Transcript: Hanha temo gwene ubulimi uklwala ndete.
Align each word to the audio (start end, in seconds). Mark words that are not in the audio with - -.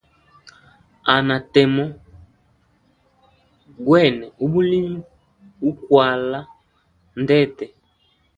Hanha 1.07 1.37
temo 1.53 1.85
gwene 3.85 4.25
ubulimi 4.43 4.99
uklwala 5.69 6.39
ndete. 7.23 7.65